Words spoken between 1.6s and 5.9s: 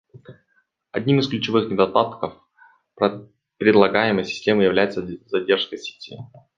недостатков предлагаемой системы является задержка